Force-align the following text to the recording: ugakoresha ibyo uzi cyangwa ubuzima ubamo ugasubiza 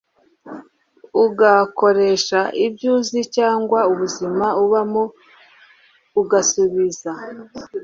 ugakoresha 1.23 2.39
ibyo 2.65 2.89
uzi 2.97 3.21
cyangwa 3.35 3.79
ubuzima 3.91 4.45
ubamo 4.63 5.03
ugasubiza 6.21 7.11